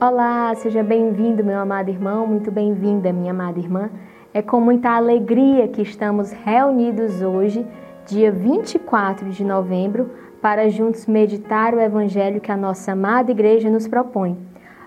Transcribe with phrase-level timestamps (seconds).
[0.00, 3.90] Olá, seja bem-vindo, meu amado irmão, muito bem-vinda, minha amada irmã.
[4.32, 7.66] É com muita alegria que estamos reunidos hoje,
[8.06, 10.08] dia 24 de novembro,
[10.40, 14.38] para juntos meditar o evangelho que a nossa amada igreja nos propõe.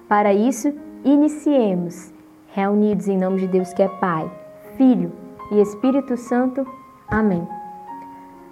[0.08, 0.74] Para isso,
[1.04, 2.14] iniciemos,
[2.54, 4.32] reunidos em nome de Deus que é Pai,
[4.78, 5.12] Filho
[5.52, 6.66] e Espírito Santo.
[7.10, 7.46] Amém.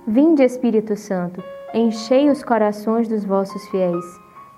[0.06, 1.42] Vinde, Espírito Santo,
[1.74, 4.29] enchei os corações dos vossos fiéis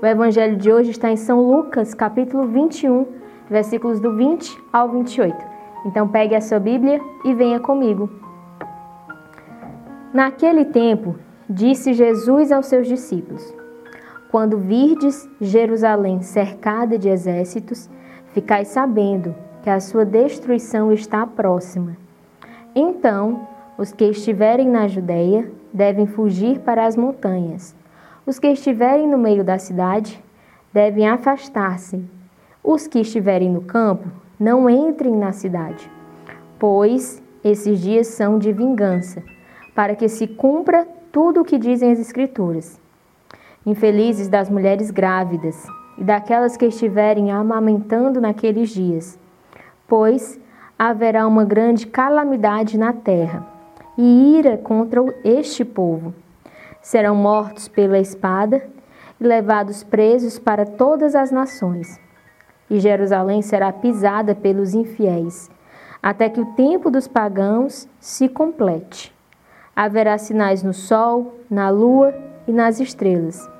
[0.00, 3.06] O evangelho de hoje está em São Lucas, capítulo 21,
[3.48, 5.34] versículos do 20 ao 28.
[5.86, 8.10] Então pegue a sua Bíblia e venha comigo.
[10.12, 11.16] Naquele tempo,
[11.48, 13.54] disse Jesus aos seus discípulos:
[14.30, 17.88] Quando virdes Jerusalém cercada de exércitos,
[18.34, 21.96] ficai sabendo que a sua destruição está próxima.
[22.74, 27.74] Então, os que estiverem na Judéia devem fugir para as montanhas
[28.26, 30.22] os que estiverem no meio da cidade
[30.72, 32.02] devem afastar-se.
[32.62, 35.88] Os que estiverem no campo não entrem na cidade,
[36.58, 39.22] pois esses dias são de vingança,
[39.74, 42.80] para que se cumpra tudo o que dizem as Escrituras.
[43.64, 45.64] Infelizes das mulheres grávidas
[45.96, 49.16] e daquelas que estiverem amamentando naqueles dias,
[49.86, 50.38] pois
[50.76, 53.46] haverá uma grande calamidade na terra
[53.96, 56.12] e ira contra este povo
[56.86, 58.62] serão mortos pela espada
[59.20, 62.00] e levados presos para todas as nações.
[62.70, 65.50] E Jerusalém será pisada pelos infiéis,
[66.00, 69.12] até que o tempo dos pagãos se complete.
[69.74, 72.14] Haverá sinais no sol, na lua
[72.46, 73.50] e nas estrelas.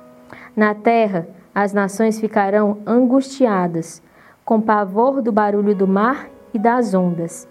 [0.54, 4.00] Na terra, as nações ficarão angustiadas,
[4.44, 7.48] com pavor do barulho do mar e das ondas.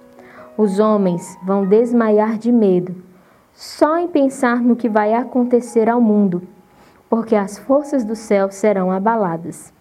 [0.57, 2.95] Os homens vão desmaiar de medo
[3.55, 6.43] só em pensar no que vai acontecer ao mundo,
[7.09, 9.73] porque as forças do céu serão abaladas.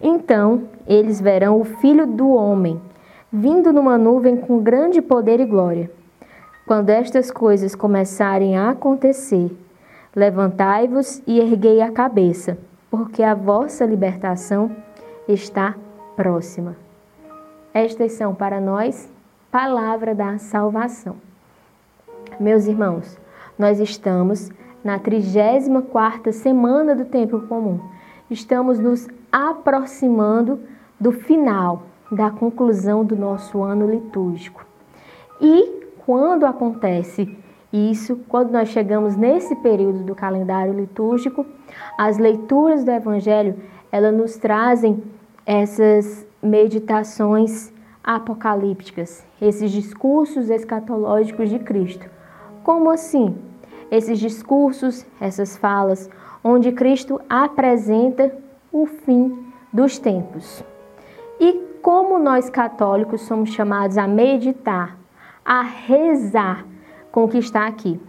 [0.00, 2.78] Então eles verão o Filho do Homem
[3.32, 5.90] vindo numa nuvem com grande poder e glória.
[6.66, 9.56] Quando estas coisas começarem a acontecer,
[10.14, 12.58] levantai-vos e erguei a cabeça,
[12.90, 14.74] porque a vossa libertação
[15.28, 15.76] está
[16.16, 16.76] próxima.
[17.72, 19.08] Estas são para nós
[19.50, 21.16] palavra da salvação.
[22.38, 23.18] Meus irmãos,
[23.58, 24.50] nós estamos
[24.84, 27.80] na 34ª semana do tempo comum.
[28.30, 30.60] Estamos nos aproximando
[31.00, 34.66] do final, da conclusão do nosso ano litúrgico.
[35.40, 37.34] E quando acontece
[37.72, 41.46] isso, quando nós chegamos nesse período do calendário litúrgico,
[41.96, 43.56] as leituras do evangelho,
[43.90, 45.02] elas nos trazem
[45.46, 47.72] essas meditações
[48.04, 52.15] apocalípticas, esses discursos escatológicos de Cristo.
[52.66, 53.32] Como assim?
[53.92, 56.10] Esses discursos, essas falas,
[56.42, 58.36] onde Cristo apresenta
[58.72, 60.64] o fim dos tempos.
[61.38, 64.98] E como nós católicos somos chamados a meditar,
[65.44, 66.66] a rezar
[67.12, 68.00] com o que está aqui.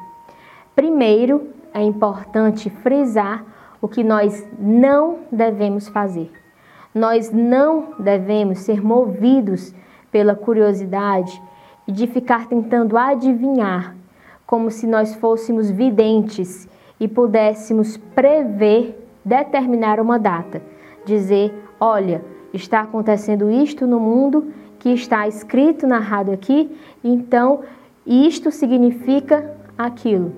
[0.75, 3.45] Primeiro, é importante frisar
[3.79, 6.31] o que nós não devemos fazer.
[6.95, 9.71] Nós não devemos ser movidos
[10.11, 11.39] pela curiosidade
[11.87, 13.95] de ficar tentando adivinhar
[14.47, 16.67] como se nós fôssemos videntes
[16.99, 20.61] e pudéssemos prever, determinar uma data,
[21.05, 27.61] dizer: olha, está acontecendo isto no mundo que está escrito, narrado aqui, então
[28.05, 30.31] isto significa aquilo.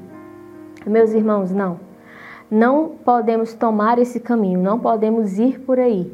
[0.88, 1.80] Meus irmãos, não.
[2.50, 6.12] Não podemos tomar esse caminho, não podemos ir por aí.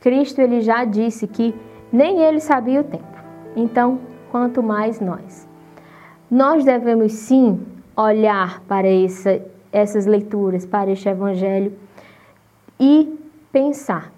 [0.00, 1.54] Cristo ele já disse que
[1.92, 3.04] nem ele sabia o tempo.
[3.54, 4.00] Então,
[4.32, 5.49] quanto mais nós.
[6.30, 7.60] Nós devemos sim
[7.96, 9.42] olhar para essa,
[9.72, 11.72] essas leituras, para este Evangelho
[12.78, 13.18] e
[13.50, 14.12] pensar: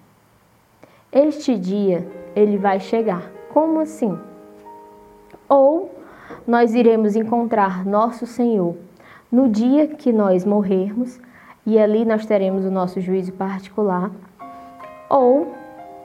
[1.10, 2.06] este dia
[2.36, 3.30] ele vai chegar.
[3.54, 4.18] Como assim?
[5.48, 5.90] Ou
[6.46, 8.76] nós iremos encontrar nosso Senhor
[9.30, 11.18] no dia que nós morrermos
[11.64, 14.10] e ali nós teremos o nosso juízo particular.
[15.08, 15.54] Ou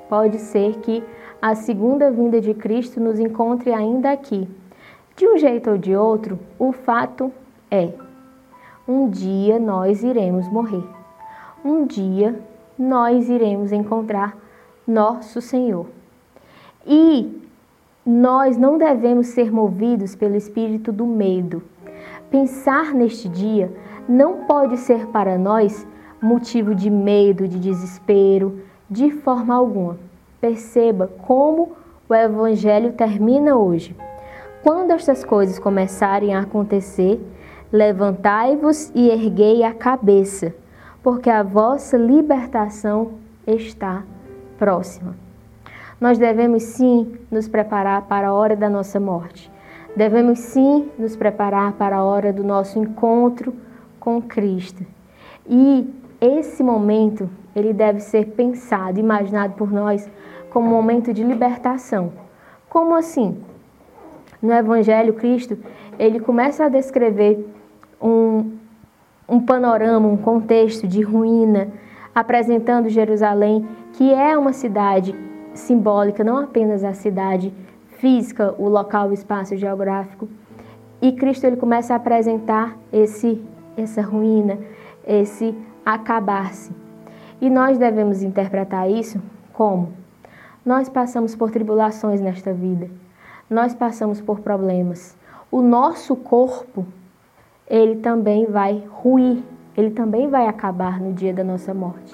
[0.07, 1.03] pode ser que
[1.41, 4.47] a segunda vinda de Cristo nos encontre ainda aqui
[5.17, 7.31] de um jeito ou de outro, o fato
[7.71, 7.91] é:
[8.87, 10.83] um dia nós iremos morrer.
[11.65, 12.39] Um dia
[12.77, 14.37] nós iremos encontrar
[14.87, 15.87] nosso Senhor.
[16.85, 17.41] E
[18.05, 21.63] nós não devemos ser movidos pelo espírito do medo.
[22.29, 23.73] Pensar neste dia
[24.07, 25.85] não pode ser para nós
[26.21, 29.97] motivo de medo, de desespero, de forma alguma.
[30.39, 31.71] Perceba como
[32.07, 33.95] o Evangelho termina hoje.
[34.67, 37.25] Quando estas coisas começarem a acontecer,
[37.71, 40.53] levantai-vos e erguei a cabeça,
[41.01, 43.11] porque a vossa libertação
[43.47, 44.03] está
[44.59, 45.15] próxima.
[46.01, 49.49] Nós devemos sim nos preparar para a hora da nossa morte.
[49.95, 53.55] Devemos sim nos preparar para a hora do nosso encontro
[54.01, 54.85] com Cristo.
[55.49, 55.89] E
[56.19, 60.11] esse momento, ele deve ser pensado, imaginado por nós
[60.49, 62.11] como um momento de libertação.
[62.67, 63.41] Como assim?
[64.41, 65.57] No Evangelho, Cristo,
[65.97, 67.47] ele começa a descrever
[68.01, 68.51] um,
[69.27, 71.69] um panorama, um contexto de ruína,
[72.13, 75.15] apresentando Jerusalém, que é uma cidade
[75.53, 77.53] simbólica, não apenas a cidade
[77.97, 80.27] física, o local, o espaço geográfico.
[81.01, 83.41] E Cristo ele começa a apresentar esse
[83.77, 84.57] essa ruína,
[85.05, 85.55] esse
[85.85, 86.71] acabar-se.
[87.39, 89.21] E nós devemos interpretar isso
[89.53, 89.93] como
[90.65, 92.89] nós passamos por tribulações nesta vida.
[93.49, 95.17] Nós passamos por problemas.
[95.49, 96.85] O nosso corpo,
[97.65, 99.41] ele também vai ruir,
[99.75, 102.13] ele também vai acabar no dia da nossa morte.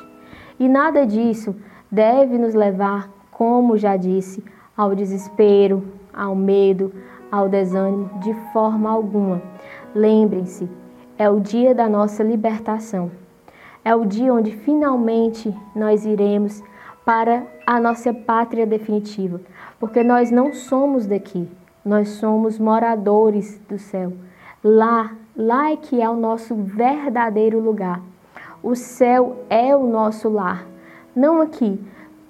[0.59, 1.55] E nada disso
[1.91, 4.43] deve nos levar, como já disse,
[4.77, 5.83] ao desespero,
[6.13, 6.93] ao medo,
[7.31, 9.41] ao desânimo, de forma alguma.
[9.95, 10.69] Lembrem-se,
[11.17, 13.09] é o dia da nossa libertação.
[13.83, 16.61] É o dia onde finalmente nós iremos
[17.03, 19.41] para a nossa pátria definitiva,
[19.83, 21.45] porque nós não somos daqui,
[21.83, 24.13] nós somos moradores do céu.
[24.63, 27.99] Lá, lá é que é o nosso verdadeiro lugar.
[28.63, 30.65] O céu é o nosso lar,
[31.13, 31.77] não aqui.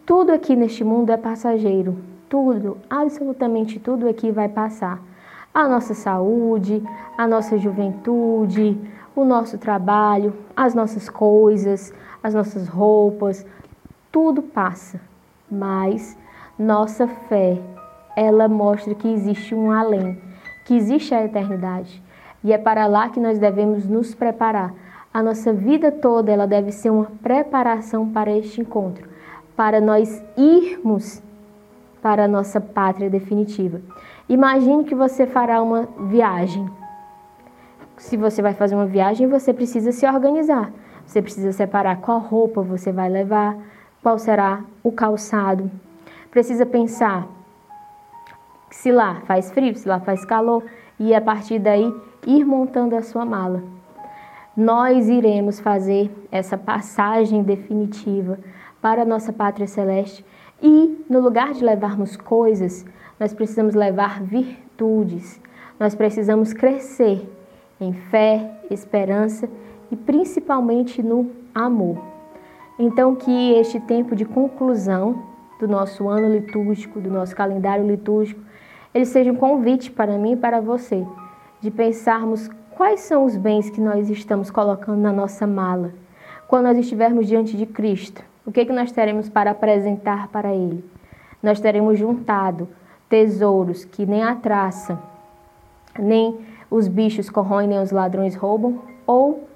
[0.03, 1.95] Tudo aqui neste mundo é passageiro.
[2.27, 4.99] Tudo, absolutamente tudo aqui vai passar
[5.53, 6.81] a nossa saúde,
[7.15, 8.75] a nossa juventude,
[9.15, 13.45] o nosso trabalho, as nossas coisas, as nossas roupas,
[14.11, 14.99] tudo passa.
[15.51, 16.17] Mas
[16.57, 17.59] nossa fé,
[18.15, 20.21] ela mostra que existe um além,
[20.65, 22.01] que existe a eternidade.
[22.43, 24.73] E é para lá que nós devemos nos preparar.
[25.13, 29.07] A nossa vida toda ela deve ser uma preparação para este encontro,
[29.55, 31.21] para nós irmos
[32.01, 33.79] para a nossa pátria definitiva.
[34.27, 36.69] Imagine que você fará uma viagem.
[37.97, 40.71] Se você vai fazer uma viagem, você precisa se organizar.
[41.05, 43.55] Você precisa separar qual roupa você vai levar,
[44.01, 45.71] qual será o calçado.
[46.33, 47.27] Precisa pensar
[48.71, 50.63] se lá faz frio, se lá faz calor
[50.99, 51.93] e a partir daí
[52.25, 53.61] ir montando a sua mala.
[54.57, 58.39] Nós iremos fazer essa passagem definitiva
[58.81, 60.25] para a nossa pátria celeste
[60.59, 62.83] e no lugar de levarmos coisas,
[63.19, 65.39] nós precisamos levar virtudes,
[65.79, 67.29] nós precisamos crescer
[67.79, 69.47] em fé, esperança
[69.91, 72.01] e principalmente no amor.
[72.79, 75.31] Então, que este tempo de conclusão
[75.65, 78.41] do nosso ano litúrgico, do nosso calendário litúrgico,
[78.93, 81.05] ele seja um convite para mim e para você
[81.61, 85.93] de pensarmos quais são os bens que nós estamos colocando na nossa mala
[86.47, 88.21] quando nós estivermos diante de Cristo.
[88.45, 90.83] O que, é que nós teremos para apresentar para Ele?
[91.41, 92.67] Nós teremos juntado
[93.07, 94.99] tesouros que nem a traça,
[95.97, 96.37] nem
[96.69, 99.47] os bichos corroem, nem os ladrões roubam, ou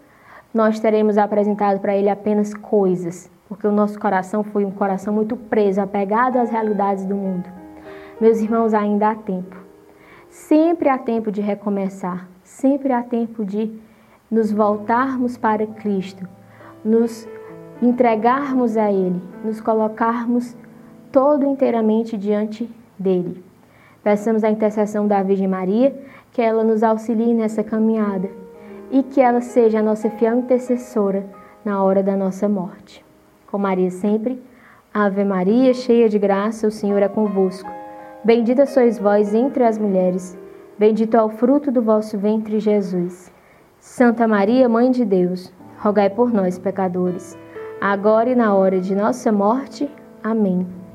[0.54, 5.36] nós teremos apresentado para Ele apenas coisas, porque o nosso coração foi um coração muito
[5.36, 7.48] preso, apegado às realidades do mundo.
[8.20, 9.56] Meus irmãos, ainda há tempo.
[10.30, 13.72] Sempre há tempo de recomeçar, sempre há tempo de
[14.30, 16.28] nos voltarmos para Cristo,
[16.84, 17.28] nos
[17.82, 20.56] entregarmos a Ele, nos colocarmos
[21.12, 23.44] todo inteiramente diante dele.
[24.04, 25.96] Peçamos a intercessão da Virgem Maria,
[26.32, 28.30] que ela nos auxilie nessa caminhada
[28.92, 31.26] e que ela seja a nossa fiel intercessora
[31.64, 33.07] na hora da nossa morte.
[33.58, 34.40] Com Maria sempre,
[34.94, 37.68] Ave Maria, cheia de graça, o Senhor é convosco.
[38.24, 40.38] Bendita sois vós entre as mulheres,
[40.78, 43.34] bendito é o fruto do vosso ventre, Jesus.
[43.80, 47.36] Santa Maria, Mãe de Deus, rogai por nós, pecadores,
[47.82, 49.90] agora e na hora de nossa morte.
[50.24, 50.87] Amém.